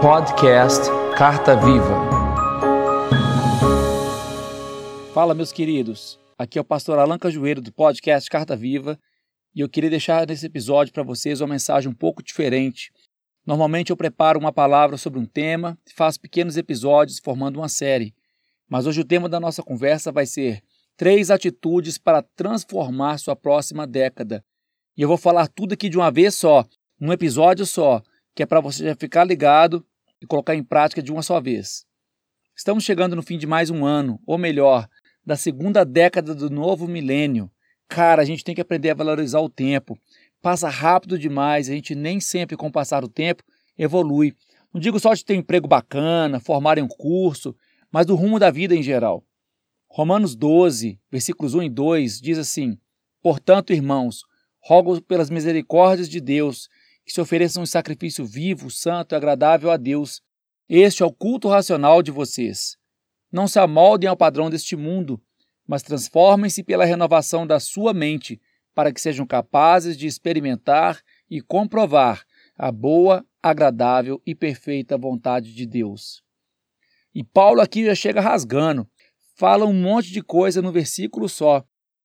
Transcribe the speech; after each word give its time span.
Podcast 0.00 0.84
Carta 1.16 1.56
Viva. 1.56 2.08
Fala, 5.12 5.34
meus 5.34 5.50
queridos. 5.50 6.20
Aqui 6.38 6.56
é 6.56 6.60
o 6.60 6.64
pastor 6.64 7.00
Alan 7.00 7.18
Cajueiro 7.18 7.60
do 7.60 7.72
podcast 7.72 8.30
Carta 8.30 8.54
Viva 8.54 8.96
e 9.52 9.60
eu 9.60 9.68
queria 9.68 9.90
deixar 9.90 10.24
nesse 10.24 10.46
episódio 10.46 10.92
para 10.92 11.02
vocês 11.02 11.40
uma 11.40 11.48
mensagem 11.48 11.90
um 11.90 11.94
pouco 11.94 12.22
diferente. 12.22 12.92
Normalmente 13.44 13.90
eu 13.90 13.96
preparo 13.96 14.38
uma 14.38 14.52
palavra 14.52 14.96
sobre 14.96 15.18
um 15.18 15.26
tema 15.26 15.76
e 15.84 15.92
faço 15.92 16.20
pequenos 16.20 16.56
episódios 16.56 17.18
formando 17.18 17.56
uma 17.56 17.68
série. 17.68 18.14
Mas 18.70 18.86
hoje 18.86 19.00
o 19.00 19.04
tema 19.04 19.28
da 19.28 19.40
nossa 19.40 19.64
conversa 19.64 20.12
vai 20.12 20.26
ser 20.26 20.62
três 20.96 21.28
atitudes 21.28 21.98
para 21.98 22.22
transformar 22.22 23.18
sua 23.18 23.34
próxima 23.34 23.84
década. 23.84 24.44
E 24.96 25.02
eu 25.02 25.08
vou 25.08 25.18
falar 25.18 25.48
tudo 25.48 25.72
aqui 25.72 25.88
de 25.88 25.96
uma 25.96 26.12
vez 26.12 26.36
só, 26.36 26.64
num 27.00 27.12
episódio 27.12 27.66
só, 27.66 28.00
que 28.32 28.44
é 28.44 28.46
para 28.46 28.60
você 28.60 28.84
já 28.84 28.94
ficar 28.94 29.24
ligado 29.24 29.84
e 30.20 30.26
colocar 30.26 30.54
em 30.54 30.62
prática 30.62 31.02
de 31.02 31.12
uma 31.12 31.22
só 31.22 31.40
vez. 31.40 31.84
Estamos 32.56 32.84
chegando 32.84 33.14
no 33.14 33.22
fim 33.22 33.38
de 33.38 33.46
mais 33.46 33.70
um 33.70 33.84
ano, 33.84 34.20
ou 34.26 34.36
melhor, 34.36 34.88
da 35.24 35.36
segunda 35.36 35.84
década 35.84 36.34
do 36.34 36.50
novo 36.50 36.88
milênio. 36.88 37.50
Cara, 37.88 38.22
a 38.22 38.24
gente 38.24 38.42
tem 38.42 38.54
que 38.54 38.60
aprender 38.60 38.90
a 38.90 38.94
valorizar 38.94 39.40
o 39.40 39.48
tempo. 39.48 39.96
Passa 40.42 40.68
rápido 40.68 41.18
demais, 41.18 41.68
a 41.68 41.72
gente 41.72 41.94
nem 41.94 42.20
sempre, 42.20 42.56
com 42.56 42.66
o 42.66 42.72
passar 42.72 43.00
do 43.00 43.08
tempo, 43.08 43.42
evolui. 43.76 44.34
Não 44.72 44.80
digo 44.80 44.98
só 44.98 45.14
de 45.14 45.24
ter 45.24 45.34
um 45.34 45.40
emprego 45.40 45.68
bacana, 45.68 46.40
formar 46.40 46.78
em 46.78 46.82
um 46.82 46.88
curso, 46.88 47.54
mas 47.90 48.06
do 48.06 48.14
rumo 48.14 48.38
da 48.38 48.50
vida 48.50 48.74
em 48.74 48.82
geral. 48.82 49.24
Romanos 49.88 50.36
12, 50.36 51.00
versículos 51.10 51.54
1 51.54 51.62
e 51.62 51.70
2 51.70 52.20
diz 52.20 52.38
assim: 52.38 52.78
Portanto, 53.22 53.72
irmãos, 53.72 54.22
rogo 54.60 55.00
pelas 55.00 55.30
misericórdias 55.30 56.08
de 56.08 56.20
Deus 56.20 56.68
que 57.08 57.14
se 57.14 57.22
ofereçam 57.22 57.62
um 57.62 57.66
sacrifício 57.66 58.22
vivo, 58.22 58.70
santo 58.70 59.14
e 59.14 59.16
agradável 59.16 59.70
a 59.70 59.78
Deus. 59.78 60.20
Este 60.68 61.02
é 61.02 61.06
o 61.06 61.12
culto 61.12 61.48
racional 61.48 62.02
de 62.02 62.10
vocês. 62.10 62.76
Não 63.32 63.48
se 63.48 63.58
amoldem 63.58 64.06
ao 64.06 64.16
padrão 64.16 64.50
deste 64.50 64.76
mundo, 64.76 65.18
mas 65.66 65.82
transformem-se 65.82 66.62
pela 66.62 66.84
renovação 66.84 67.46
da 67.46 67.58
sua 67.58 67.94
mente, 67.94 68.38
para 68.74 68.92
que 68.92 69.00
sejam 69.00 69.26
capazes 69.26 69.96
de 69.96 70.06
experimentar 70.06 71.00
e 71.30 71.40
comprovar 71.40 72.26
a 72.58 72.70
boa, 72.70 73.24
agradável 73.42 74.20
e 74.26 74.34
perfeita 74.34 74.98
vontade 74.98 75.54
de 75.54 75.64
Deus. 75.64 76.22
E 77.14 77.24
Paulo 77.24 77.62
aqui 77.62 77.86
já 77.86 77.94
chega 77.94 78.20
rasgando, 78.20 78.86
fala 79.34 79.64
um 79.64 79.72
monte 79.72 80.12
de 80.12 80.20
coisa 80.22 80.60
no 80.60 80.70
versículo 80.70 81.26
só, 81.26 81.64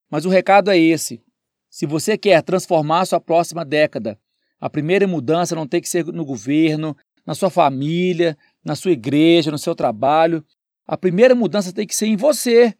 mas 0.10 0.26
o 0.26 0.30
recado 0.30 0.72
é 0.72 0.78
esse: 0.78 1.22
se 1.70 1.86
você 1.86 2.18
quer 2.18 2.42
transformar 2.42 3.06
sua 3.06 3.20
próxima 3.20 3.66
década, 3.66 4.18
a 4.64 4.70
primeira 4.70 5.06
mudança 5.06 5.54
não 5.58 5.68
tem 5.68 5.82
que 5.82 5.90
ser 5.90 6.06
no 6.06 6.24
governo, 6.24 6.96
na 7.28 7.36
sua 7.36 7.50
família, 7.50 8.38
na 8.64 8.78
sua 8.78 8.92
igreja, 8.92 9.52
no 9.52 9.58
seu 9.58 9.76
trabalho. 9.76 10.42
A 10.88 10.96
primeira 10.96 11.36
mudança 11.36 11.74
tem 11.74 11.86
que 11.86 11.94
ser 11.94 12.06
em 12.06 12.16
você. 12.16 12.74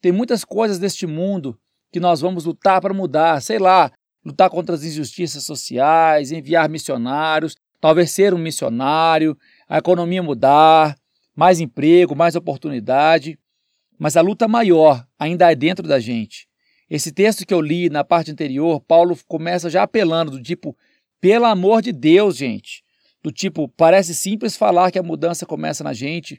Tem 0.00 0.10
muitas 0.10 0.44
coisas 0.44 0.76
deste 0.76 1.06
mundo 1.06 1.56
que 1.92 2.00
nós 2.00 2.20
vamos 2.20 2.46
lutar 2.46 2.80
para 2.80 2.92
mudar, 2.92 3.40
sei 3.40 3.60
lá, 3.60 3.92
lutar 4.24 4.50
contra 4.50 4.74
as 4.74 4.82
injustiças 4.82 5.44
sociais, 5.44 6.32
enviar 6.32 6.68
missionários, 6.68 7.54
talvez 7.80 8.10
ser 8.10 8.34
um 8.34 8.38
missionário, 8.38 9.38
a 9.68 9.78
economia 9.78 10.20
mudar, 10.20 10.96
mais 11.32 11.60
emprego, 11.60 12.16
mais 12.16 12.34
oportunidade. 12.34 13.38
Mas 13.96 14.16
a 14.16 14.20
luta 14.20 14.48
maior 14.48 15.06
ainda 15.16 15.48
é 15.48 15.54
dentro 15.54 15.86
da 15.86 16.00
gente. 16.00 16.48
Esse 16.90 17.12
texto 17.12 17.46
que 17.46 17.54
eu 17.54 17.60
li 17.60 17.88
na 17.88 18.02
parte 18.02 18.32
anterior, 18.32 18.80
Paulo 18.80 19.16
começa 19.28 19.70
já 19.70 19.84
apelando 19.84 20.32
do 20.32 20.42
tipo: 20.42 20.76
pelo 21.24 21.46
amor 21.46 21.80
de 21.80 21.90
Deus, 21.90 22.36
gente. 22.36 22.84
Do 23.22 23.32
tipo, 23.32 23.66
parece 23.66 24.14
simples 24.14 24.58
falar 24.58 24.90
que 24.90 24.98
a 24.98 25.02
mudança 25.02 25.46
começa 25.46 25.82
na 25.82 25.94
gente, 25.94 26.38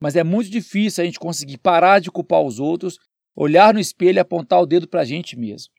mas 0.00 0.16
é 0.16 0.24
muito 0.24 0.50
difícil 0.50 1.02
a 1.02 1.04
gente 1.04 1.20
conseguir 1.20 1.56
parar 1.58 2.00
de 2.00 2.10
culpar 2.10 2.42
os 2.42 2.58
outros, 2.58 2.98
olhar 3.36 3.72
no 3.72 3.78
espelho 3.78 4.16
e 4.16 4.18
apontar 4.18 4.60
o 4.60 4.66
dedo 4.66 4.88
para 4.88 5.02
a 5.02 5.04
gente 5.04 5.38
mesmo. 5.38 5.72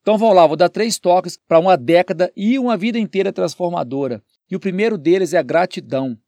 Então 0.00 0.18
vamos 0.18 0.34
lá, 0.34 0.44
vou 0.44 0.56
dar 0.56 0.68
três 0.68 0.98
toques 0.98 1.38
para 1.46 1.60
uma 1.60 1.76
década 1.76 2.32
e 2.36 2.58
uma 2.58 2.76
vida 2.76 2.98
inteira 2.98 3.32
transformadora. 3.32 4.20
E 4.50 4.56
o 4.56 4.60
primeiro 4.60 4.98
deles 4.98 5.32
é 5.32 5.38
a 5.38 5.42
gratidão. 5.42 6.18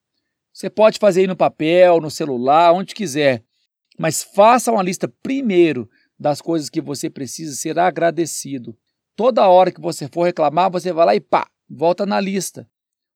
Você 0.52 0.70
pode 0.70 1.00
fazer 1.00 1.22
aí 1.22 1.26
no 1.26 1.34
papel, 1.34 2.00
no 2.00 2.08
celular, 2.08 2.72
onde 2.72 2.94
quiser, 2.94 3.42
mas 3.98 4.22
faça 4.22 4.70
uma 4.70 4.80
lista 4.80 5.12
primeiro 5.24 5.90
das 6.16 6.40
coisas 6.40 6.70
que 6.70 6.80
você 6.80 7.10
precisa 7.10 7.52
ser 7.56 7.80
agradecido. 7.80 8.78
Toda 9.16 9.48
hora 9.48 9.72
que 9.72 9.80
você 9.80 10.06
for 10.06 10.22
reclamar, 10.22 10.70
você 10.70 10.92
vai 10.92 11.06
lá 11.06 11.16
e 11.16 11.20
pá, 11.20 11.48
volta 11.74 12.06
na 12.06 12.20
lista. 12.20 12.68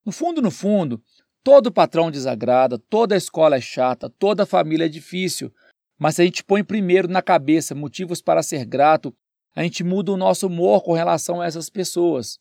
No 0.04 0.12
fundo, 0.12 0.42
no 0.42 0.50
fundo, 0.50 1.02
todo 1.42 1.72
patrão 1.72 2.10
desagrada, 2.10 2.78
toda 2.78 3.16
escola 3.16 3.56
é 3.56 3.60
chata, 3.60 4.10
toda 4.10 4.44
família 4.44 4.86
é 4.86 4.88
difícil. 4.88 5.52
Mas 5.98 6.16
se 6.16 6.22
a 6.22 6.24
gente 6.24 6.44
põe 6.44 6.62
primeiro 6.62 7.08
na 7.08 7.22
cabeça 7.22 7.74
motivos 7.74 8.20
para 8.20 8.42
ser 8.42 8.64
grato, 8.64 9.14
a 9.54 9.62
gente 9.62 9.82
muda 9.82 10.12
o 10.12 10.16
nosso 10.16 10.46
humor 10.46 10.82
com 10.82 10.92
relação 10.92 11.40
a 11.40 11.46
essas 11.46 11.68
pessoas. 11.68 12.38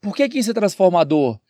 Por 0.00 0.14
que, 0.14 0.28
que 0.28 0.38
isso 0.38 0.50
é 0.50 0.54
transformador? 0.54 1.40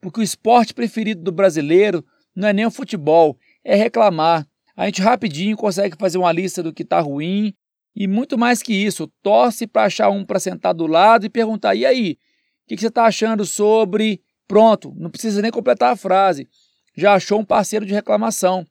Porque 0.00 0.20
o 0.20 0.22
esporte 0.22 0.74
preferido 0.74 1.22
do 1.22 1.32
brasileiro 1.32 2.04
não 2.34 2.48
é 2.48 2.52
nem 2.52 2.66
o 2.66 2.70
futebol, 2.70 3.38
é 3.64 3.74
reclamar. 3.74 4.46
A 4.76 4.86
gente 4.86 5.00
rapidinho 5.00 5.56
consegue 5.56 5.96
fazer 5.98 6.18
uma 6.18 6.32
lista 6.32 6.62
do 6.62 6.72
que 6.72 6.82
está 6.82 7.00
ruim 7.00 7.54
e 7.96 8.08
muito 8.08 8.36
mais 8.36 8.62
que 8.62 8.74
isso, 8.74 9.06
torce 9.22 9.66
para 9.66 9.84
achar 9.84 10.10
um 10.10 10.24
para 10.24 10.40
sentar 10.40 10.74
do 10.74 10.86
lado 10.86 11.24
e 11.24 11.30
perguntar: 11.30 11.74
e 11.74 11.86
aí, 11.86 12.18
o 12.64 12.68
que, 12.68 12.76
que 12.76 12.80
você 12.80 12.88
está 12.88 13.04
achando 13.04 13.44
sobre. 13.44 14.22
Pronto, 14.46 14.92
não 14.96 15.10
precisa 15.10 15.40
nem 15.40 15.50
completar 15.50 15.92
a 15.92 15.96
frase. 15.96 16.48
Já 16.96 17.14
achou 17.14 17.40
um 17.40 17.44
parceiro 17.44 17.84
de 17.84 17.92
reclamação. 17.92 18.66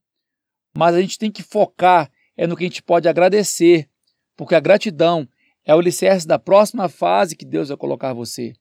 Mas 0.76 0.96
a 0.96 1.02
gente 1.02 1.18
tem 1.18 1.32
que 1.32 1.44
focar 1.44 2.12
é 2.36 2.48
no 2.48 2.56
que 2.56 2.64
a 2.64 2.68
gente 2.68 2.82
pode 2.82 3.08
agradecer, 3.08 3.88
porque 4.36 4.56
a 4.56 4.60
gratidão 4.60 5.28
é 5.64 5.76
o 5.76 5.80
alicerce 5.80 6.28
da 6.28 6.40
próxima 6.40 6.90
fase 6.90 7.36
que 7.36 7.46
Deus 7.46 7.70
vai 7.70 7.78
colocar 7.78 8.14
você. 8.14 8.54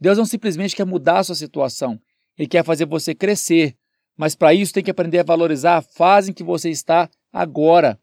Deus 0.00 0.16
não 0.16 0.24
simplesmente 0.24 0.74
quer 0.74 0.86
mudar 0.86 1.18
a 1.18 1.24
sua 1.24 1.34
situação, 1.34 2.00
Ele 2.36 2.48
quer 2.48 2.64
fazer 2.64 2.86
você 2.86 3.14
crescer, 3.14 3.76
mas 4.16 4.34
para 4.34 4.54
isso 4.54 4.72
tem 4.72 4.82
que 4.82 4.90
aprender 4.90 5.18
a 5.18 5.24
valorizar 5.24 5.76
a 5.76 5.82
fase 5.82 6.30
em 6.30 6.34
que 6.34 6.42
você 6.42 6.70
está 6.70 7.10
agora. 7.32 8.00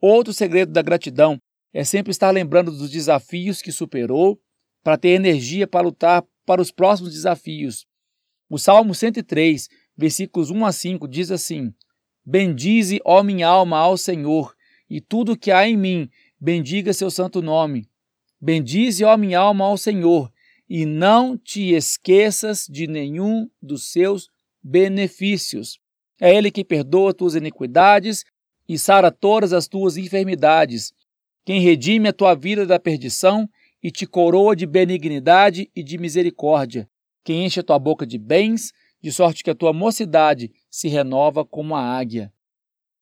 Outro 0.00 0.32
segredo 0.32 0.72
da 0.72 0.82
gratidão 0.82 1.40
é 1.72 1.84
sempre 1.84 2.10
estar 2.10 2.30
lembrando 2.30 2.70
dos 2.70 2.90
desafios 2.90 3.60
que 3.60 3.70
superou 3.70 4.40
para 4.82 4.96
ter 4.96 5.10
energia 5.10 5.66
para 5.66 5.86
lutar 5.86 6.24
para 6.44 6.60
os 6.60 6.70
próximos 6.70 7.12
desafios. 7.12 7.86
O 8.48 8.58
Salmo 8.58 8.94
103, 8.94 9.68
versículos 9.96 10.50
1 10.50 10.66
a 10.66 10.72
5 10.72 11.08
diz 11.08 11.30
assim: 11.30 11.72
Bendize, 12.24 13.00
ó 13.04 13.22
minha 13.22 13.48
alma, 13.48 13.78
ao 13.78 13.96
Senhor, 13.96 14.54
e 14.88 15.00
tudo 15.00 15.36
que 15.36 15.50
há 15.50 15.66
em 15.66 15.76
mim, 15.76 16.10
bendiga 16.40 16.92
seu 16.92 17.10
santo 17.10 17.40
nome. 17.40 17.88
Bendize, 18.40 19.04
ó 19.04 19.16
minha 19.16 19.38
alma, 19.38 19.64
ao 19.64 19.78
Senhor, 19.78 20.32
e 20.68 20.84
não 20.84 21.36
te 21.36 21.72
esqueças 21.72 22.66
de 22.68 22.86
nenhum 22.86 23.48
dos 23.60 23.90
seus 23.90 24.28
benefícios. 24.62 25.78
É 26.20 26.34
Ele 26.34 26.50
que 26.50 26.64
perdoa 26.64 27.14
tuas 27.14 27.34
iniquidades 27.34 28.24
e 28.68 28.78
sara 28.78 29.10
todas 29.10 29.52
as 29.52 29.66
tuas 29.66 29.96
enfermidades, 29.96 30.92
quem 31.44 31.60
redime 31.60 32.08
a 32.08 32.12
tua 32.12 32.34
vida 32.34 32.64
da 32.64 32.78
perdição 32.78 33.48
e 33.82 33.90
te 33.90 34.06
coroa 34.06 34.54
de 34.54 34.66
benignidade 34.66 35.70
e 35.74 35.82
de 35.82 35.98
misericórdia, 35.98 36.88
quem 37.24 37.44
enche 37.44 37.60
a 37.60 37.62
tua 37.62 37.78
boca 37.78 38.06
de 38.06 38.18
bens, 38.18 38.72
de 39.00 39.10
sorte 39.10 39.42
que 39.42 39.50
a 39.50 39.54
tua 39.54 39.72
mocidade 39.72 40.52
se 40.70 40.88
renova 40.88 41.44
como 41.44 41.74
a 41.74 41.82
águia. 41.82 42.32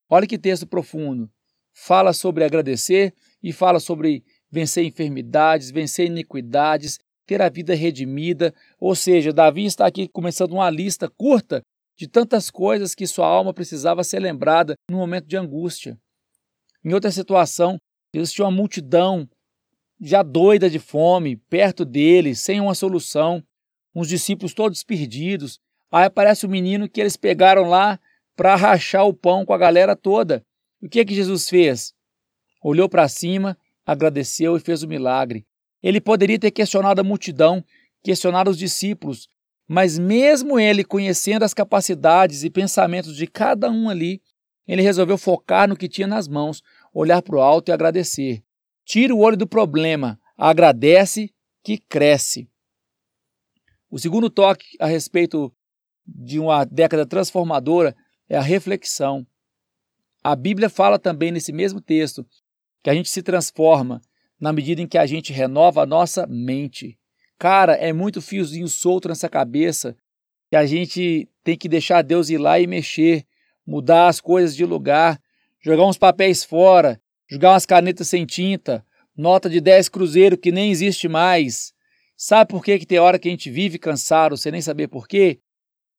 Olha 0.09 0.27
que 0.27 0.39
texto 0.39 0.67
profundo. 0.67 1.31
Fala 1.73 2.13
sobre 2.13 2.45
agradecer 2.45 3.15
e 3.43 3.53
fala 3.53 3.79
sobre 3.79 4.25
vencer 4.51 4.85
enfermidades, 4.85 5.71
vencer 5.71 6.07
iniquidades, 6.07 6.99
ter 7.27 7.41
a 7.41 7.49
vida 7.49 7.75
redimida. 7.75 8.53
Ou 8.79 8.95
seja, 8.95 9.33
Davi 9.33 9.67
está 9.67 9.87
aqui 9.87 10.09
começando 10.09 10.53
uma 10.53 10.69
lista 10.69 11.09
curta 11.09 11.63
de 11.97 12.09
tantas 12.09 12.51
coisas 12.51 12.95
que 12.95 13.07
sua 13.07 13.27
alma 13.27 13.53
precisava 13.53 14.03
ser 14.03 14.21
lembrada 14.21 14.75
no 14.91 14.97
momento 14.97 15.27
de 15.27 15.37
angústia. 15.37 15.99
Em 16.85 16.95
outra 16.95 17.11
situação, 17.11 17.79
existia 18.13 18.45
uma 18.45 18.51
multidão 18.51 19.29
já 20.01 20.23
doida 20.23 20.71
de 20.71 20.79
fome, 20.79 21.37
perto 21.37 21.85
dele, 21.85 22.35
sem 22.35 22.61
uma 22.61 22.75
solução, 22.75 23.43
uns 23.95 24.09
discípulos 24.09 24.55
todos 24.55 24.83
perdidos. 24.83 25.61
Aí 25.93 26.05
aparece 26.05 26.47
o 26.47 26.49
menino 26.49 26.89
que 26.89 27.01
eles 27.01 27.17
pegaram 27.17 27.69
lá 27.69 28.01
para 28.35 28.57
rachar 28.57 29.07
o 29.07 29.13
pão 29.13 29.45
com 29.45 29.53
a 29.53 29.59
galera 29.59 29.95
toda. 29.95 30.45
O 30.81 30.89
que 30.89 31.01
é 31.01 31.05
que 31.05 31.15
Jesus 31.15 31.49
fez? 31.49 31.93
Olhou 32.63 32.89
para 32.89 33.09
cima, 33.09 33.57
agradeceu 33.85 34.57
e 34.57 34.61
fez 34.61 34.83
o 34.83 34.89
milagre. 34.89 35.45
Ele 35.83 36.01
poderia 36.01 36.39
ter 36.39 36.51
questionado 36.51 37.01
a 37.01 37.05
multidão, 37.05 37.63
questionado 38.03 38.51
os 38.51 38.57
discípulos, 38.57 39.29
mas 39.69 39.99
mesmo 39.99 40.59
ele 40.59 40.83
conhecendo 40.83 41.43
as 41.43 41.55
capacidades 41.55 42.43
e 42.43 42.51
pensamentos 42.51 43.15
de 43.15 43.27
cada 43.27 43.71
um 43.71 43.89
ali, 43.89 44.23
ele 44.67 44.83
resolveu 44.83 45.19
focar 45.19 45.69
no 45.69 45.77
que 45.77 45.89
tinha 45.89 46.07
nas 46.07 46.29
mãos, 46.29 46.63
olhar 46.95 47.21
para 47.23 47.37
o 47.37 47.41
alto 47.41 47.71
e 47.71 47.73
agradecer. 47.73 48.43
Tira 48.91 49.15
o 49.15 49.21
olho 49.21 49.37
do 49.37 49.47
problema, 49.47 50.19
agradece 50.37 51.33
que 51.63 51.79
cresce. 51.79 52.51
O 53.89 54.01
segundo 54.01 54.29
toque 54.29 54.67
a 54.81 54.87
respeito 54.87 55.55
de 56.05 56.41
uma 56.41 56.65
década 56.65 57.07
transformadora 57.07 57.95
é 58.29 58.37
a 58.37 58.41
reflexão. 58.43 59.25
A 60.25 60.35
Bíblia 60.35 60.69
fala 60.69 60.99
também 60.99 61.31
nesse 61.31 61.53
mesmo 61.53 61.81
texto 61.81 62.27
que 62.83 62.91
a 62.91 62.93
gente 62.93 63.09
se 63.09 63.23
transforma 63.23 64.03
na 64.41 64.53
medida 64.53 64.83
em 64.83 64.89
que 64.89 64.99
a 64.99 65.07
gente 65.07 65.33
renova 65.33 65.83
a 65.83 65.87
nossa 65.87 66.27
mente. 66.27 66.99
Cara, 67.39 67.75
é 67.75 67.93
muito 67.93 68.21
fiozinho 68.21 68.67
solto 68.67 69.07
nessa 69.07 69.29
cabeça 69.29 69.97
que 70.49 70.57
a 70.57 70.67
gente 70.67 71.29
tem 71.45 71.57
que 71.57 71.69
deixar 71.69 72.03
Deus 72.03 72.29
ir 72.29 72.39
lá 72.39 72.59
e 72.59 72.67
mexer, 72.67 73.25
mudar 73.65 74.09
as 74.09 74.21
coisas 74.21 74.57
de 74.57 74.67
lugar, 74.67 75.23
jogar 75.61 75.87
uns 75.87 75.97
papéis 75.97 76.43
fora, 76.43 77.01
jogar 77.31 77.53
umas 77.53 77.65
canetas 77.65 78.09
sem 78.09 78.27
tinta, 78.27 78.85
nota 79.17 79.49
de 79.49 79.61
10 79.61 79.89
cruzeiro 79.89 80.37
que 80.37 80.51
nem 80.51 80.71
existe 80.71 81.09
mais. 81.09 81.73
Sabe 82.17 82.51
por 82.51 82.65
que, 82.65 82.79
que 82.79 82.87
tem 82.87 82.99
hora 82.99 83.19
que 83.19 83.29
a 83.29 83.31
gente 83.31 83.49
vive 83.49 83.79
cansado, 83.79 84.37
sem 84.37 84.51
nem 84.51 84.61
saber 84.61 84.89
por 84.89 85.07
quê? 85.07 85.39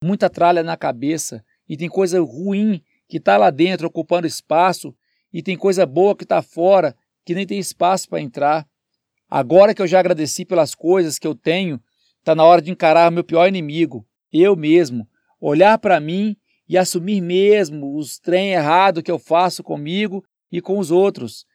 Muita 0.04 0.28
tralha 0.28 0.62
na 0.62 0.76
cabeça 0.76 1.42
e 1.66 1.76
tem 1.76 1.88
coisa 1.88 2.20
ruim 2.20 2.82
que 3.08 3.16
está 3.16 3.38
lá 3.38 3.50
dentro 3.50 3.86
ocupando 3.86 4.26
espaço 4.26 4.94
e 5.32 5.42
tem 5.42 5.56
coisa 5.56 5.86
boa 5.86 6.14
que 6.14 6.24
está 6.24 6.42
fora 6.42 6.94
que 7.24 7.34
nem 7.34 7.46
tem 7.46 7.58
espaço 7.58 8.08
para 8.08 8.20
entrar. 8.20 8.66
Agora 9.28 9.74
que 9.74 9.80
eu 9.80 9.86
já 9.86 10.00
agradeci 10.00 10.44
pelas 10.44 10.74
coisas 10.74 11.18
que 11.18 11.26
eu 11.26 11.34
tenho, 11.34 11.80
está 12.18 12.34
na 12.34 12.44
hora 12.44 12.60
de 12.60 12.70
encarar 12.70 13.10
meu 13.10 13.24
pior 13.24 13.48
inimigo, 13.48 14.06
eu 14.30 14.54
mesmo, 14.54 15.08
olhar 15.40 15.78
para 15.78 15.98
mim 15.98 16.36
e 16.68 16.76
assumir 16.76 17.22
mesmo 17.22 17.96
os 17.96 18.18
trem 18.18 18.52
errado 18.52 19.02
que 19.02 19.10
eu 19.10 19.18
faço 19.18 19.62
comigo 19.62 20.22
e 20.52 20.60
com 20.60 20.78
os 20.78 20.90
outros. 20.90 21.46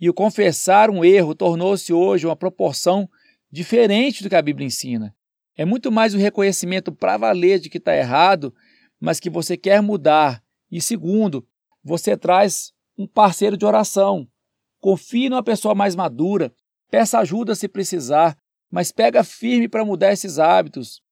E 0.00 0.08
o 0.08 0.14
confessar 0.14 0.88
um 0.88 1.04
erro 1.04 1.34
tornou-se 1.34 1.92
hoje 1.92 2.24
uma 2.24 2.36
proporção 2.36 3.10
diferente 3.50 4.22
do 4.22 4.28
que 4.28 4.36
a 4.36 4.42
Bíblia 4.42 4.66
ensina. 4.66 5.14
É 5.56 5.64
muito 5.64 5.90
mais 5.90 6.14
o 6.14 6.18
reconhecimento 6.18 6.92
para 6.92 7.16
valer 7.16 7.58
de 7.58 7.68
que 7.68 7.78
está 7.78 7.96
errado, 7.96 8.54
mas 9.00 9.18
que 9.18 9.28
você 9.28 9.56
quer 9.56 9.82
mudar. 9.82 10.40
E 10.70 10.80
segundo, 10.80 11.44
você 11.82 12.16
traz 12.16 12.72
um 12.96 13.08
parceiro 13.08 13.56
de 13.56 13.66
oração. 13.66 14.28
Confie 14.78 15.28
numa 15.28 15.42
pessoa 15.42 15.74
mais 15.74 15.96
madura, 15.96 16.54
peça 16.88 17.18
ajuda 17.18 17.56
se 17.56 17.66
precisar, 17.66 18.38
mas 18.70 18.92
pega 18.92 19.24
firme 19.24 19.68
para 19.68 19.84
mudar 19.84 20.12
esses 20.12 20.38
hábitos. 20.38 21.02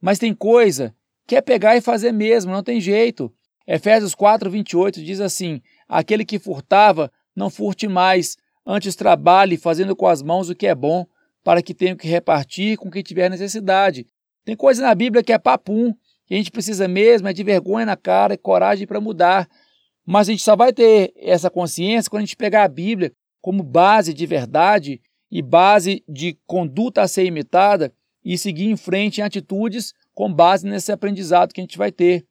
Mas 0.00 0.20
tem 0.20 0.32
coisa 0.32 0.94
que 1.26 1.34
é 1.34 1.40
pegar 1.40 1.76
e 1.76 1.80
fazer 1.80 2.12
mesmo, 2.12 2.52
não 2.52 2.62
tem 2.62 2.80
jeito. 2.80 3.32
Efésios 3.66 4.14
4, 4.14 4.50
28 4.50 5.02
diz 5.02 5.20
assim: 5.20 5.60
Aquele 5.92 6.24
que 6.24 6.38
furtava, 6.38 7.12
não 7.36 7.50
furte 7.50 7.86
mais, 7.86 8.38
antes 8.64 8.96
trabalhe 8.96 9.58
fazendo 9.58 9.94
com 9.94 10.06
as 10.06 10.22
mãos 10.22 10.48
o 10.48 10.54
que 10.54 10.66
é 10.66 10.74
bom, 10.74 11.04
para 11.44 11.60
que 11.60 11.74
tenha 11.74 11.94
que 11.94 12.08
repartir 12.08 12.78
com 12.78 12.90
quem 12.90 13.02
tiver 13.02 13.28
necessidade. 13.28 14.06
Tem 14.42 14.56
coisa 14.56 14.80
na 14.80 14.94
Bíblia 14.94 15.22
que 15.22 15.34
é 15.34 15.38
papum, 15.38 15.92
que 16.24 16.32
a 16.32 16.36
gente 16.38 16.50
precisa 16.50 16.88
mesmo 16.88 17.28
é 17.28 17.34
de 17.34 17.44
vergonha 17.44 17.84
na 17.84 17.94
cara 17.94 18.32
e 18.32 18.38
coragem 18.38 18.86
para 18.86 19.02
mudar. 19.02 19.46
Mas 20.06 20.30
a 20.30 20.32
gente 20.32 20.42
só 20.42 20.56
vai 20.56 20.72
ter 20.72 21.12
essa 21.14 21.50
consciência 21.50 22.10
quando 22.10 22.22
a 22.22 22.24
gente 22.24 22.38
pegar 22.38 22.64
a 22.64 22.68
Bíblia 22.68 23.12
como 23.42 23.62
base 23.62 24.14
de 24.14 24.24
verdade 24.24 24.98
e 25.30 25.42
base 25.42 26.02
de 26.08 26.38
conduta 26.46 27.02
a 27.02 27.08
ser 27.08 27.26
imitada 27.26 27.92
e 28.24 28.38
seguir 28.38 28.70
em 28.70 28.78
frente 28.78 29.20
em 29.20 29.24
atitudes 29.24 29.92
com 30.14 30.32
base 30.32 30.66
nesse 30.66 30.90
aprendizado 30.90 31.52
que 31.52 31.60
a 31.60 31.64
gente 31.64 31.76
vai 31.76 31.92
ter. 31.92 32.24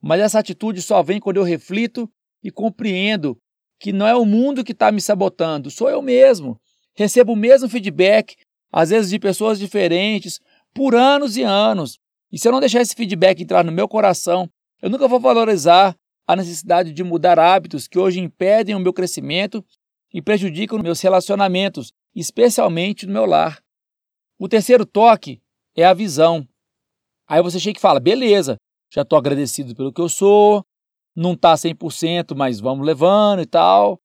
Mas 0.00 0.20
essa 0.20 0.38
atitude 0.38 0.80
só 0.80 1.02
vem 1.02 1.18
quando 1.18 1.38
eu 1.38 1.42
reflito 1.42 2.08
e 2.42 2.50
compreendo 2.50 3.36
que 3.78 3.92
não 3.92 4.06
é 4.06 4.14
o 4.14 4.26
mundo 4.26 4.62
que 4.62 4.72
está 4.72 4.92
me 4.92 5.00
sabotando, 5.00 5.70
sou 5.70 5.88
eu 5.88 6.02
mesmo. 6.02 6.60
Recebo 6.94 7.32
o 7.32 7.36
mesmo 7.36 7.68
feedback, 7.68 8.36
às 8.70 8.90
vezes 8.90 9.10
de 9.10 9.18
pessoas 9.18 9.58
diferentes, 9.58 10.38
por 10.74 10.94
anos 10.94 11.36
e 11.36 11.42
anos. 11.42 11.98
E 12.30 12.38
se 12.38 12.46
eu 12.46 12.52
não 12.52 12.60
deixar 12.60 12.80
esse 12.80 12.94
feedback 12.94 13.42
entrar 13.42 13.64
no 13.64 13.72
meu 13.72 13.88
coração, 13.88 14.48
eu 14.82 14.90
nunca 14.90 15.08
vou 15.08 15.18
valorizar 15.18 15.96
a 16.26 16.36
necessidade 16.36 16.92
de 16.92 17.02
mudar 17.02 17.38
hábitos 17.38 17.88
que 17.88 17.98
hoje 17.98 18.20
impedem 18.20 18.74
o 18.74 18.80
meu 18.80 18.92
crescimento 18.92 19.64
e 20.12 20.22
prejudicam 20.22 20.78
meus 20.78 21.00
relacionamentos, 21.00 21.92
especialmente 22.14 23.06
no 23.06 23.12
meu 23.12 23.26
lar. 23.26 23.60
O 24.38 24.48
terceiro 24.48 24.86
toque 24.86 25.40
é 25.76 25.84
a 25.84 25.94
visão. 25.94 26.46
Aí 27.26 27.42
você 27.42 27.58
chega 27.58 27.78
e 27.78 27.80
fala: 27.80 28.00
beleza, 28.00 28.56
já 28.92 29.02
estou 29.02 29.18
agradecido 29.18 29.74
pelo 29.74 29.92
que 29.92 30.00
eu 30.00 30.08
sou, 30.08 30.64
não 31.14 31.32
está 31.32 31.54
100%, 31.54 32.34
mas 32.36 32.60
vamos 32.60 32.86
levando 32.86 33.40
e 33.42 33.46
tal. 33.46 34.00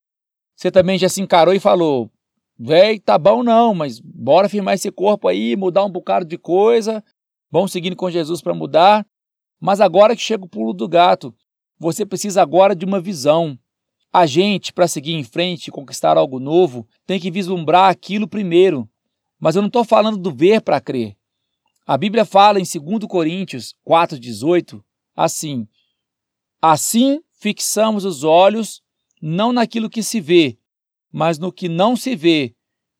Você 0.55 0.71
também 0.71 0.97
já 0.97 1.09
se 1.09 1.21
encarou 1.21 1.53
e 1.53 1.59
falou: 1.59 2.09
véi, 2.57 2.99
tá 2.99 3.17
bom 3.17 3.43
não, 3.43 3.73
mas 3.73 3.99
bora 3.99 4.49
firmar 4.49 4.75
esse 4.75 4.91
corpo 4.91 5.27
aí, 5.27 5.55
mudar 5.55 5.83
um 5.85 5.89
bocado 5.89 6.25
de 6.25 6.37
coisa, 6.37 7.03
vamos 7.51 7.71
seguindo 7.71 7.95
com 7.95 8.09
Jesus 8.09 8.41
para 8.41 8.53
mudar. 8.53 9.05
Mas 9.59 9.81
agora 9.81 10.15
que 10.15 10.21
chega 10.21 10.45
o 10.45 10.49
pulo 10.49 10.73
do 10.73 10.87
gato, 10.87 11.33
você 11.79 12.05
precisa 12.05 12.41
agora 12.41 12.75
de 12.75 12.85
uma 12.85 12.99
visão. 12.99 13.57
A 14.11 14.25
gente, 14.25 14.71
para 14.71 14.87
seguir 14.87 15.13
em 15.13 15.23
frente 15.23 15.67
e 15.67 15.71
conquistar 15.71 16.17
algo 16.17 16.39
novo, 16.39 16.87
tem 17.05 17.19
que 17.19 17.31
vislumbrar 17.31 17.89
aquilo 17.89 18.27
primeiro. 18.27 18.87
Mas 19.39 19.55
eu 19.55 19.61
não 19.61 19.67
estou 19.67 19.83
falando 19.83 20.17
do 20.17 20.31
ver 20.31 20.61
para 20.61 20.79
crer. 20.79 21.17
A 21.85 21.97
Bíblia 21.97 22.25
fala 22.25 22.59
em 22.59 22.63
2 22.63 23.05
Coríntios 23.07 23.75
4,18 23.87 24.81
assim: 25.15 25.67
Assim 26.67 27.21
fixamos 27.31 28.05
os 28.05 28.23
olhos 28.23 28.81
não 29.21 29.53
naquilo 29.53 29.87
que 29.87 30.01
se 30.01 30.19
vê, 30.19 30.57
mas 31.11 31.37
no 31.37 31.51
que 31.51 31.69
não 31.69 31.95
se 31.95 32.15
vê, 32.15 32.55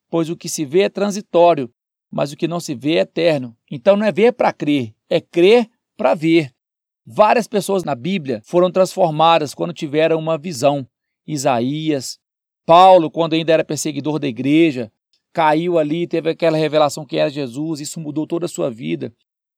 pois 0.07 0.29
o 0.29 0.37
que 0.37 0.47
se 0.47 0.63
vê 0.63 0.81
é 0.81 0.89
transitório, 0.89 1.73
mas 2.11 2.31
o 2.31 2.37
que 2.37 2.47
não 2.47 2.59
se 2.59 2.75
vê 2.75 2.97
é 2.97 2.99
eterno. 2.99 3.57
Então 3.71 3.97
não 3.97 4.05
é 4.05 4.11
ver 4.11 4.33
para 4.33 4.53
crer, 4.53 4.93
é 5.09 5.19
crer 5.19 5.67
para 5.97 6.13
ver. 6.13 6.53
Várias 7.03 7.47
pessoas 7.47 7.83
na 7.83 7.95
Bíblia 7.95 8.39
foram 8.45 8.69
transformadas 8.69 9.55
quando 9.55 9.73
tiveram 9.73 10.19
uma 10.19 10.37
visão. 10.37 10.87
Isaías, 11.25 12.19
Paulo, 12.67 13.09
quando 13.09 13.33
ainda 13.33 13.51
era 13.51 13.65
perseguidor 13.65 14.19
da 14.19 14.27
igreja, 14.27 14.91
caiu 15.33 15.79
ali, 15.79 16.05
teve 16.05 16.29
aquela 16.29 16.55
revelação 16.55 17.03
que 17.03 17.17
era 17.17 17.31
Jesus, 17.31 17.79
isso 17.79 17.99
mudou 17.99 18.27
toda 18.27 18.45
a 18.45 18.49
sua 18.49 18.69
vida. 18.69 19.11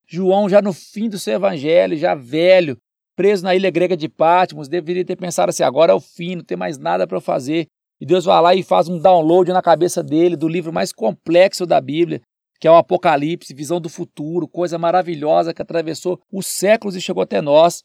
João, 0.07 0.47
já 0.47 0.61
no 0.61 0.71
fim 0.71 1.09
do 1.09 1.19
seu 1.19 1.33
evangelho, 1.33 1.97
já 1.97 2.15
velho, 2.15 2.79
preso 3.17 3.43
na 3.43 3.55
ilha 3.55 3.71
grega 3.71 3.97
de 3.97 4.07
Patmos, 4.07 4.69
deveria 4.69 5.03
ter 5.03 5.15
pensado 5.15 5.49
assim: 5.49 5.63
agora 5.63 5.91
é 5.91 5.95
o 5.95 5.99
fim, 5.99 6.35
não 6.35 6.43
tem 6.43 6.55
mais 6.55 6.77
nada 6.77 7.05
para 7.07 7.19
fazer. 7.19 7.67
E 7.99 8.05
Deus 8.05 8.25
vai 8.25 8.39
lá 8.39 8.55
e 8.55 8.61
faz 8.61 8.87
um 8.87 8.99
download 8.99 9.51
na 9.51 9.61
cabeça 9.61 10.03
dele 10.03 10.37
do 10.37 10.47
livro 10.47 10.71
mais 10.71 10.93
complexo 10.93 11.65
da 11.65 11.81
Bíblia, 11.81 12.21
que 12.59 12.67
é 12.67 12.71
o 12.71 12.75
Apocalipse, 12.75 13.55
visão 13.55 13.81
do 13.81 13.89
futuro, 13.89 14.47
coisa 14.47 14.77
maravilhosa 14.77 15.51
que 15.51 15.63
atravessou 15.63 16.21
os 16.31 16.45
séculos 16.45 16.95
e 16.95 17.01
chegou 17.01 17.23
até 17.23 17.41
nós. 17.41 17.83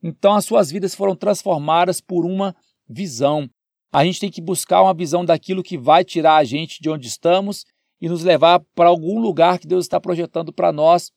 Então 0.00 0.34
as 0.34 0.44
suas 0.44 0.70
vidas 0.70 0.94
foram 0.94 1.16
transformadas 1.16 2.00
por 2.00 2.24
uma 2.24 2.54
visão. 2.88 3.50
A 3.92 4.04
gente 4.04 4.20
tem 4.20 4.30
que 4.30 4.40
buscar 4.40 4.82
uma 4.82 4.94
visão 4.94 5.24
daquilo 5.24 5.64
que 5.64 5.76
vai 5.76 6.04
tirar 6.04 6.36
a 6.36 6.44
gente 6.44 6.80
de 6.80 6.88
onde 6.88 7.08
estamos 7.08 7.64
e 8.00 8.08
nos 8.08 8.22
levar 8.22 8.60
para 8.72 8.88
algum 8.88 9.18
lugar 9.20 9.58
que 9.58 9.66
Deus 9.66 9.84
está 9.84 10.00
projetando 10.00 10.52
para 10.52 10.72
nós. 10.72 11.10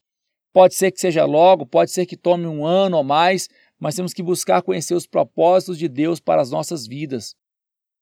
Pode 0.54 0.76
ser 0.76 0.92
que 0.92 1.02
seja 1.02 1.26
logo, 1.26 1.66
pode 1.66 1.92
ser 1.92 2.06
que 2.06 2.16
tome 2.16 2.46
um 2.46 2.64
ano 2.64 2.98
ou 2.98 3.04
mais, 3.04 3.50
mas 3.80 3.96
temos 3.96 4.14
que 4.14 4.22
buscar 4.22 4.62
conhecer 4.62 4.94
os 4.94 5.08
propósitos 5.08 5.80
de 5.80 5.90
Deus 5.90 6.20
para 6.20 6.42
as 6.42 6.52
nossas 6.52 6.86
vidas. 6.86 7.36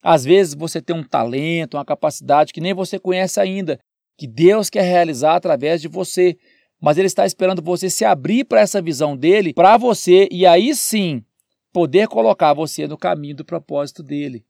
Às 0.04 0.26
vezes 0.26 0.54
você 0.54 0.82
tem 0.82 0.96
um 0.96 1.04
talento, 1.04 1.78
uma 1.78 1.86
capacidade 1.86 2.52
que 2.52 2.60
nem 2.60 2.74
você 2.74 3.00
conhece 3.00 3.40
ainda, 3.40 3.80
que 4.18 4.28
Deus 4.28 4.70
quer 4.70 4.84
realizar 4.84 5.36
através 5.36 5.82
de 5.82 5.88
você, 5.88 6.38
mas 6.80 6.98
Ele 6.98 7.08
está 7.08 7.26
esperando 7.26 7.62
você 7.62 7.90
se 7.90 8.04
abrir 8.04 8.44
para 8.44 8.60
essa 8.60 8.82
visão 8.82 9.16
dele, 9.16 9.54
para 9.54 9.78
você, 9.78 10.28
e 10.30 10.46
aí 10.46 10.76
sim 10.76 11.24
poder 11.72 12.08
colocar 12.10 12.54
você 12.54 12.86
no 12.86 12.98
caminho 12.98 13.38
do 13.38 13.46
propósito 13.46 14.04
dele. 14.04 14.44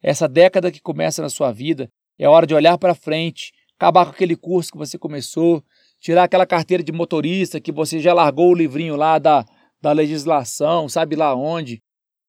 Essa 0.00 0.28
década 0.28 0.70
que 0.70 0.80
começa 0.80 1.20
na 1.20 1.28
sua 1.28 1.50
vida 1.50 1.90
é 2.18 2.28
hora 2.28 2.46
de 2.46 2.54
olhar 2.54 2.78
para 2.78 2.94
frente, 2.94 3.52
acabar 3.76 4.04
com 4.04 4.12
aquele 4.12 4.36
curso 4.36 4.70
que 4.70 4.78
você 4.78 4.96
começou, 4.96 5.64
tirar 6.02 6.24
aquela 6.24 6.44
carteira 6.44 6.82
de 6.82 6.90
motorista 6.90 7.60
que 7.60 7.70
você 7.70 8.00
já 8.00 8.12
largou 8.12 8.50
o 8.50 8.54
livrinho 8.54 8.96
lá 8.96 9.20
da, 9.20 9.46
da 9.80 9.92
legislação, 9.92 10.88
sabe 10.88 11.14
lá 11.14 11.32
onde. 11.34 11.80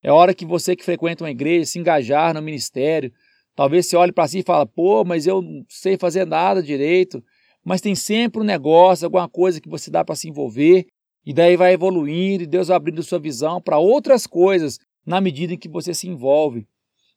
É 0.04 0.12
hora 0.12 0.34
que 0.34 0.46
você 0.46 0.76
que 0.76 0.86
frequenta 0.86 1.24
uma 1.24 1.32
igreja 1.32 1.66
se 1.66 1.80
engajar 1.80 2.36
no 2.36 2.42
ministério. 2.42 3.12
Talvez 3.56 3.88
você 3.88 3.96
olhe 3.98 4.12
para 4.12 4.28
si 4.28 4.40
e 4.40 4.44
fale, 4.44 4.70
pô, 4.76 5.04
mas 5.04 5.26
eu 5.26 5.42
não 5.42 5.66
sei 5.68 5.98
fazer 5.98 6.26
nada 6.26 6.62
direito. 6.62 7.24
Mas 7.66 7.82
tem 7.82 7.96
sempre 7.96 8.42
um 8.42 8.46
negócio, 8.46 9.06
alguma 9.06 9.28
coisa 9.28 9.60
que 9.60 9.70
você 9.70 9.90
dá 9.90 10.06
para 10.06 10.16
se 10.16 10.30
envolver. 10.30 10.86
E 11.26 11.34
daí 11.34 11.58
vai 11.58 11.74
evoluindo 11.74 12.44
e 12.44 12.48
Deus 12.48 12.68
vai 12.68 12.78
abrindo 12.78 13.02
sua 13.02 13.18
visão 13.18 13.60
para 13.60 13.80
outras 13.80 14.28
coisas 14.28 14.78
na 15.06 15.20
medida 15.20 15.54
em 15.54 15.58
que 15.58 15.70
você 15.70 15.94
se 15.94 16.08
envolve. 16.08 16.68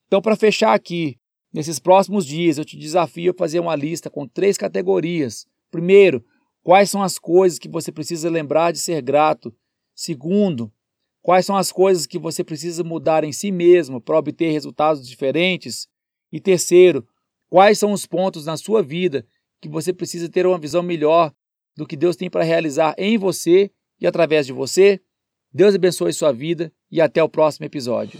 Então, 0.06 0.22
para 0.22 0.36
fechar 0.36 0.72
aqui, 0.72 1.16
nesses 1.52 1.78
próximos 1.78 2.25
dias, 2.25 2.56
eu 2.56 2.64
te 2.64 2.78
desafio 2.78 3.32
a 3.32 3.38
fazer 3.38 3.60
uma 3.60 3.75
lista 3.75 4.08
com 4.08 4.26
três 4.26 4.56
categorias. 4.56 5.44
Primeiro, 5.70 6.25
quais 6.66 6.90
são 6.90 7.00
as 7.00 7.16
coisas 7.16 7.61
que 7.61 7.68
você 7.68 7.92
precisa 7.92 8.28
lembrar 8.28 8.73
de 8.73 8.80
ser 8.80 9.00
grato? 9.00 9.54
Segundo, 9.94 10.68
quais 11.23 11.46
são 11.46 11.56
as 11.56 11.70
coisas 11.70 12.08
que 12.08 12.18
você 12.18 12.42
precisa 12.42 12.82
mudar 12.82 13.23
em 13.23 13.30
si 13.30 13.52
mesmo 13.52 14.00
para 14.00 14.18
obter 14.18 14.50
resultados 14.50 15.06
diferentes? 15.08 15.87
E 16.32 16.40
terceiro, 16.40 17.06
quais 17.49 17.78
são 17.78 17.92
os 17.92 18.04
pontos 18.04 18.46
na 18.46 18.56
sua 18.56 18.82
vida 18.82 19.25
que 19.61 19.68
você 19.68 19.92
precisa 19.92 20.28
ter 20.28 20.44
uma 20.44 20.58
visão 20.58 20.82
melhor 20.82 21.32
do 21.76 21.87
que 21.87 21.96
Deus 21.96 22.16
tem 22.16 22.28
para 22.28 22.42
realizar 22.42 22.96
em 22.99 23.16
você 23.16 23.70
e 24.00 24.04
através 24.04 24.44
de 24.44 24.52
você. 24.52 25.00
Deus 25.54 25.73
abençoe 25.73 26.12
sua 26.12 26.32
vida 26.32 26.73
e 26.90 27.00
até 27.00 27.23
o 27.23 27.28
próximo 27.28 27.64
episódio. 27.64 28.18